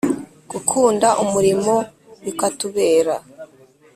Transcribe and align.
gukunda 0.51 1.07
umurimo 1.23 1.75
bikatubera 2.23 3.15